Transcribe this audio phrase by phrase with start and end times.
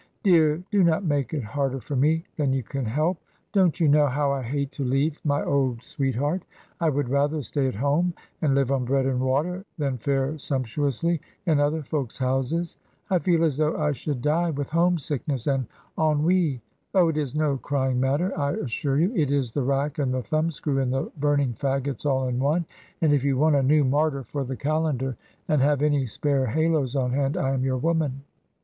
[0.23, 3.19] "Dear, do not make it harder for me than you can help.
[3.53, 6.41] Don't you know how I hate to leave my old Sweetheart?
[6.79, 11.21] I would rather stay at home and live on bread and water than fare sumptuously
[11.45, 12.77] in other folks' houses;
[13.11, 15.67] I feel as though I should die with home sickness and
[15.99, 16.61] ennui.
[16.95, 20.23] Oh, it is no crying matter, I assure you; it is the rack and the
[20.23, 22.65] thumb screw and the burning faggots all in one,
[23.01, 25.15] and if you want a new martyr for the calendar,
[25.47, 28.23] and have any spare halos on hand, I am your woman."